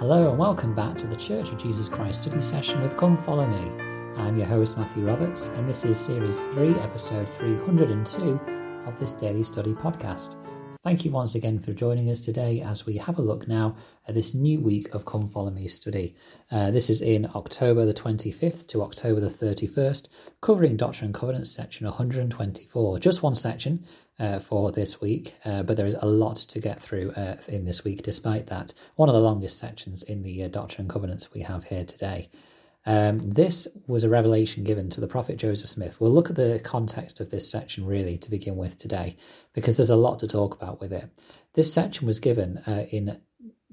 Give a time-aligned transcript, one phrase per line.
[0.00, 3.46] Hello and welcome back to the Church of Jesus Christ study session with Come Follow
[3.46, 3.70] Me.
[4.16, 8.40] I'm your host Matthew Roberts, and this is Series 3, Episode 302
[8.86, 10.36] of this daily study podcast.
[10.82, 13.76] Thank you once again for joining us today as we have a look now
[14.08, 16.16] at this new week of Come Follow Me study.
[16.50, 20.08] Uh, this is in October the 25th to October the 31st,
[20.40, 22.98] covering Doctrine and Covenants section 124.
[23.00, 23.84] Just one section
[24.20, 27.64] uh, for this week, uh, but there is a lot to get through uh, in
[27.64, 28.72] this week despite that.
[28.96, 32.28] One of the longest sections in the uh, Doctrine and Covenants we have here today.
[32.86, 36.00] Um, this was a revelation given to the prophet Joseph Smith.
[36.00, 39.16] We'll look at the context of this section really to begin with today,
[39.52, 41.08] because there's a lot to talk about with it.
[41.54, 43.20] This section was given uh, in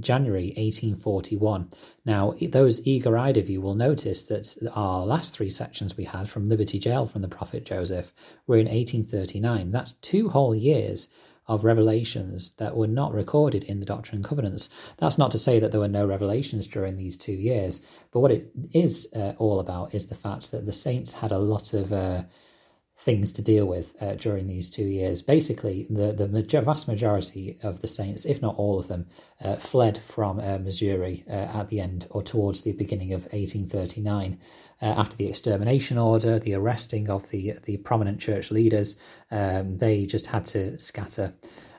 [0.00, 1.70] January 1841.
[2.04, 6.28] Now, those eager eyed of you will notice that our last three sections we had
[6.28, 8.12] from Liberty Jail from the prophet Joseph
[8.46, 9.70] were in 1839.
[9.70, 11.08] That's two whole years
[11.48, 14.68] of revelations that were not recorded in the Doctrine and Covenants.
[14.98, 18.30] That's not to say that there were no revelations during these two years, but what
[18.30, 21.92] it is uh, all about is the fact that the saints had a lot of
[21.92, 22.24] uh,
[22.98, 25.22] things to deal with uh, during these two years.
[25.22, 29.06] Basically, the, the vast majority of the saints, if not all of them,
[29.42, 34.38] uh, fled from uh, Missouri uh, at the end or towards the beginning of 1839
[34.80, 38.96] uh, after the extermination order, the arresting of the the prominent church leaders,
[39.30, 41.34] um, they just had to scatter.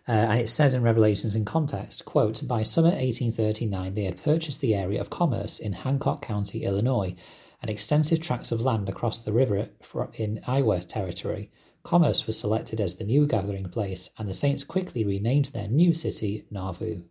[0.08, 4.59] Uh, and it says in Revelations in context, quote, by summer 1839, they had purchased
[4.59, 7.16] the area of commerce in Hancock County, Illinois,
[7.62, 9.70] and extensive tracts of land across the river
[10.14, 11.52] in Iowa territory.
[11.84, 15.94] Commerce was selected as the new gathering place, and the saints quickly renamed their new
[15.94, 17.04] city Nauvoo.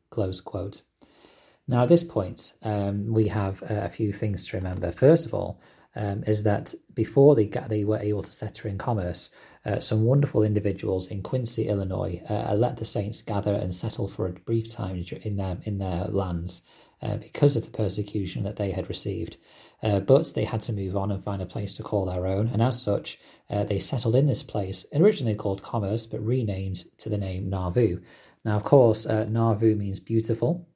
[1.70, 4.90] Now, at this point, um, we have uh, a few things to remember.
[4.90, 5.60] First of all,
[5.96, 9.30] um, is that before they got, they were able to settle in commerce,
[9.64, 14.26] uh, some wonderful individuals in Quincy, Illinois, uh, let the saints gather and settle for
[14.26, 16.62] a brief time in their in their lands
[17.02, 19.36] uh, because of the persecution that they had received.
[19.82, 22.48] Uh, but they had to move on and find a place to call their own,
[22.48, 23.18] and as such,
[23.48, 28.00] uh, they settled in this place, originally called Commerce, but renamed to the name Nauvoo.
[28.44, 30.66] Now, of course, uh, Nauvoo means beautiful,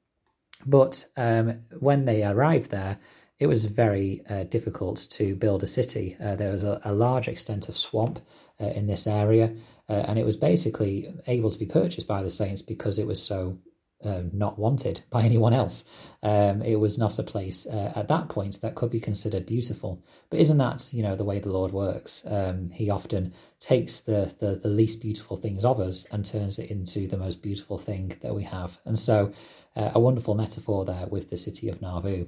[0.65, 2.97] but um, when they arrived there,
[3.39, 6.15] it was very uh, difficult to build a city.
[6.23, 8.21] Uh, there was a, a, large extent of swamp
[8.61, 9.53] uh, in this area,
[9.89, 13.59] and it was basically able to be purchased by the Saints because it was so
[14.05, 15.85] um, not wanted by anyone else.
[16.21, 20.03] Um, it was not a place uh, at that point that could be considered beautiful.
[20.29, 22.25] But isn't that you know the way the Lord works?
[22.29, 26.71] Um, he often takes the, the the least beautiful things of us and turns it
[26.71, 28.77] into the most beautiful thing that we have.
[28.85, 29.33] And so,
[29.75, 32.25] a wonderful metaphor there with the city of Nauvoo.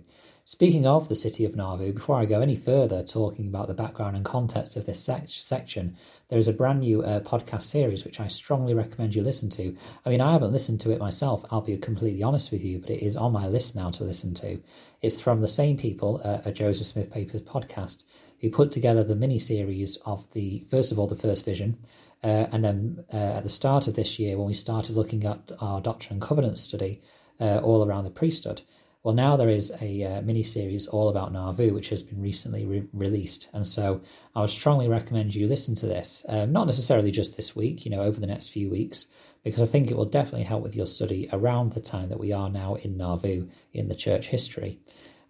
[0.47, 4.15] Speaking of the city of Nauvoo, before I go any further talking about the background
[4.15, 5.97] and context of this sec- section,
[6.29, 9.75] there is a brand new uh, podcast series which I strongly recommend you listen to.
[10.05, 12.91] I mean, I haven't listened to it myself, I'll be completely honest with you, but
[12.91, 14.61] it is on my list now to listen to.
[15.01, 18.03] It's from the same people, uh, a Joseph Smith Papers podcast,
[18.39, 21.79] who put together the mini series of the, first of all, the first vision.
[22.23, 25.51] Uh, and then uh, at the start of this year, when we started looking at
[25.59, 27.01] our Doctrine and Covenants study
[27.39, 28.61] uh, all around the priesthood,
[29.05, 32.65] well, now there is a uh, mini series all about Nauvoo, which has been recently
[32.65, 34.01] re- released, and so
[34.35, 36.25] I would strongly recommend you listen to this.
[36.27, 39.05] Um, not necessarily just this week, you know, over the next few weeks,
[39.43, 42.33] because I think it will definitely help with your study around the time that we
[42.33, 44.79] are now in Nauvoo in the church history.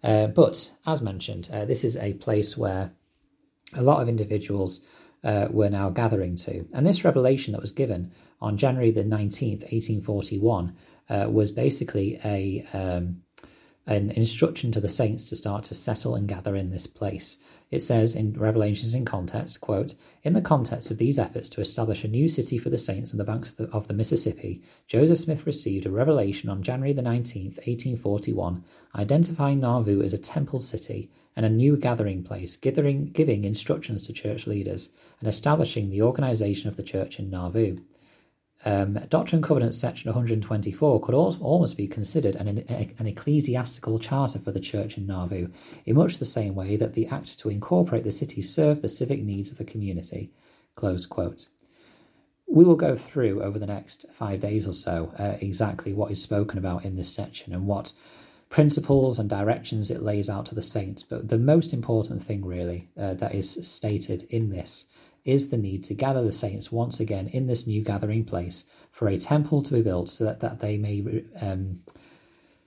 [0.02, 2.92] Uh, but as mentioned, uh, this is a place where
[3.74, 4.86] a lot of individuals
[5.22, 8.10] uh, were now gathering to, and this revelation that was given
[8.40, 10.76] on January the nineteenth, eighteen forty-one,
[11.08, 13.22] uh, was basically a um,
[13.86, 17.38] an instruction to the saints to start to settle and gather in this place.
[17.70, 22.04] It says in Revelations in context, quote, In the context of these efforts to establish
[22.04, 25.18] a new city for the saints on the banks of the, of the Mississippi, Joseph
[25.18, 28.64] Smith received a revelation on January the 19th, 1841,
[28.94, 34.12] identifying Nauvoo as a temple city and a new gathering place, giving, giving instructions to
[34.12, 37.78] church leaders and establishing the organization of the church in Nauvoo.
[38.64, 44.50] Um, Doctrine and Covenants section 124 could almost be considered an, an ecclesiastical charter for
[44.50, 45.48] the church in Nauvoo,
[45.84, 49.22] in much the same way that the act to incorporate the city served the civic
[49.22, 50.32] needs of the community.
[50.74, 51.46] Close quote.
[52.48, 56.22] We will go through over the next five days or so uh, exactly what is
[56.22, 57.92] spoken about in this section and what
[58.48, 61.02] principles and directions it lays out to the saints.
[61.02, 64.86] But the most important thing, really, uh, that is stated in this
[65.26, 69.08] is the need to gather the saints once again in this new gathering place for
[69.08, 71.80] a temple to be built so that, that they may um,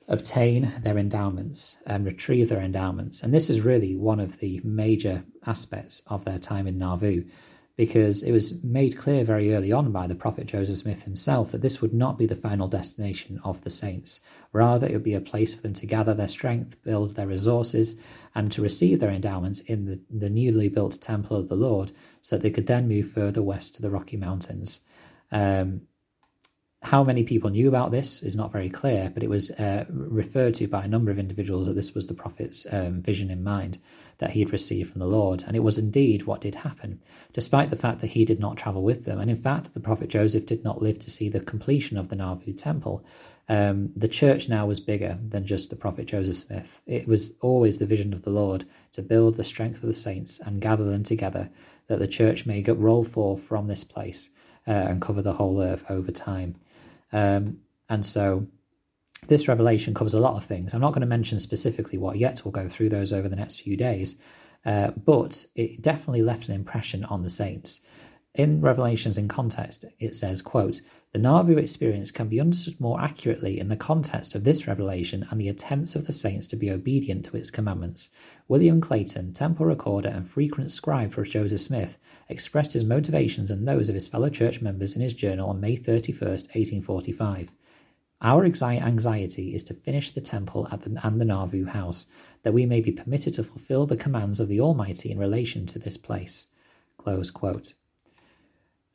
[0.08, 3.24] obtain their endowments and retrieve their endowments.
[3.24, 7.24] And this is really one of the major aspects of their time in Nauvoo
[7.80, 11.62] because it was made clear very early on by the prophet Joseph Smith himself that
[11.62, 14.20] this would not be the final destination of the saints.
[14.52, 17.98] Rather, it would be a place for them to gather their strength, build their resources,
[18.36, 22.36] and to receive their endowments in the, the newly built temple of the Lord, so
[22.36, 24.81] that they could then move further west to the Rocky Mountains.
[25.31, 25.84] Um,
[26.81, 30.56] how many people knew about this is not very clear, but it was uh, referred
[30.56, 33.80] to by a number of individuals that this was the prophet's um, vision in mind
[34.20, 35.44] that he had received from the Lord.
[35.46, 37.02] And it was indeed what did happen,
[37.34, 39.20] despite the fact that he did not travel with them.
[39.20, 42.16] And in fact, the prophet Joseph did not live to see the completion of the
[42.16, 43.04] Nauvoo temple.
[43.50, 46.81] Um, the church now was bigger than just the prophet Joseph Smith.
[46.86, 50.40] It was always the vision of the Lord to build the strength of the saints
[50.40, 51.50] and gather them together,
[51.88, 54.30] that the church may roll forth from this place
[54.68, 56.56] uh, and cover the whole earth over time.
[57.12, 57.60] Um,
[57.90, 58.48] and so
[59.28, 60.74] this revelation covers a lot of things.
[60.74, 62.44] I'm not going to mention specifically what yet.
[62.44, 64.18] We'll go through those over the next few days.
[64.66, 67.82] Uh, but it definitely left an impression on the saints.
[68.36, 70.81] In Revelations in context, it says, quote,
[71.12, 75.42] the Nauvoo experience can be understood more accurately in the context of this revelation and
[75.42, 78.12] the attempts of the saints to be obedient to its commandments.
[78.48, 81.98] William Clayton, temple recorder and frequent scribe for Joseph Smith,
[82.30, 85.76] expressed his motivations and those of his fellow church members in his journal on May
[85.76, 87.52] 31, 1845.
[88.22, 92.06] Our anxiety is to finish the temple at the, and the Nauvoo house,
[92.44, 95.80] that we may be permitted to fulfill the commands of the Almighty in relation to
[95.80, 96.46] this place.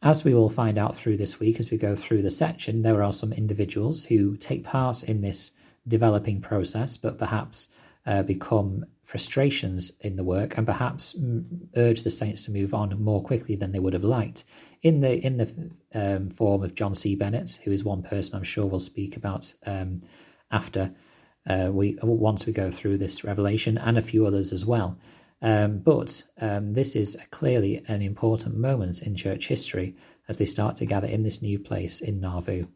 [0.05, 3.03] As we will find out through this week as we go through the section, there
[3.03, 5.53] are some individuals who take part in this
[5.89, 7.69] developing process, but perhaps
[8.05, 11.17] uh, become frustrations in the work and perhaps
[11.75, 14.45] urge the saints to move on more quickly than they would have liked.
[14.83, 17.17] In the in the um, form of John C.
[17.17, 20.03] Bennett, who is one person I'm sure we'll speak about um,
[20.51, 20.95] after
[21.49, 24.99] uh, we once we go through this revelation, and a few others as well.
[25.45, 29.95] Um, but um, this is clearly an important moment in church history
[30.27, 32.67] as they start to gather in this new place in Nauvoo.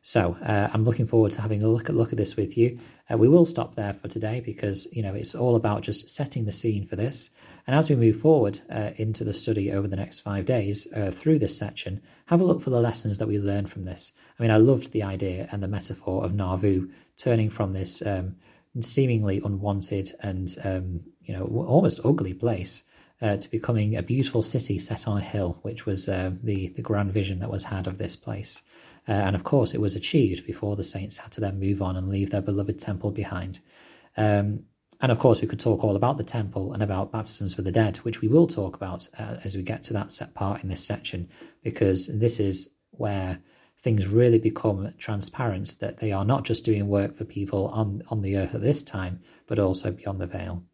[0.00, 2.78] So uh, I'm looking forward to having a look at look at this with you.
[3.10, 6.46] Uh, we will stop there for today because you know it's all about just setting
[6.46, 7.30] the scene for this.
[7.66, 11.10] And as we move forward uh, into the study over the next five days uh,
[11.10, 14.12] through this section, have a look for the lessons that we learn from this.
[14.38, 18.36] I mean, I loved the idea and the metaphor of Nauvoo turning from this um,
[18.80, 22.84] seemingly unwanted and um, you know almost ugly place
[23.20, 26.82] uh, to becoming a beautiful city set on a hill, which was uh, the the
[26.82, 28.62] grand vision that was had of this place.
[29.08, 31.96] Uh, and of course, it was achieved before the saints had to then move on
[31.96, 33.60] and leave their beloved temple behind.
[34.16, 34.64] Um,
[35.00, 37.72] and of course, we could talk all about the temple and about baptisms for the
[37.72, 40.68] dead, which we will talk about uh, as we get to that set part in
[40.68, 41.28] this section,
[41.62, 43.38] because this is where
[43.78, 48.22] things really become transparent that they are not just doing work for people on, on
[48.22, 50.64] the earth at this time, but also beyond the veil.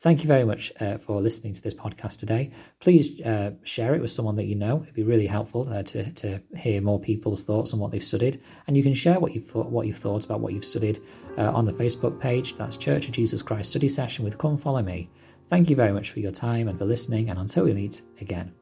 [0.00, 2.52] Thank you very much uh, for listening to this podcast today.
[2.80, 4.82] Please uh, share it with someone that you know.
[4.82, 8.40] It'd be really helpful uh, to, to hear more people's thoughts on what they've studied.
[8.66, 11.02] And you can share what you've thought, what you've thought about what you've studied
[11.36, 12.56] uh, on the Facebook page.
[12.56, 15.10] That's Church of Jesus Christ Study Session with Come Follow Me.
[15.50, 17.28] Thank you very much for your time and for listening.
[17.28, 18.59] And until we meet again.